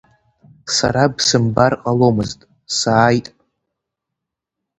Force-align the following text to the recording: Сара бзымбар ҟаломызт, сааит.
Сара 0.75 1.03
бзымбар 1.15 1.73
ҟаломызт, 1.83 2.39
сааит. 2.77 3.27